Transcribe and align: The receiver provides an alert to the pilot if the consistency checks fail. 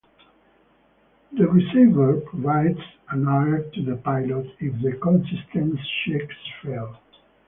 The 1.31 1.47
receiver 1.47 2.21
provides 2.21 2.79
an 3.11 3.27
alert 3.27 3.71
to 3.73 3.83
the 3.83 3.97
pilot 3.97 4.47
if 4.59 4.81
the 4.81 4.93
consistency 4.93 5.79
checks 6.07 6.33
fail. 6.63 6.97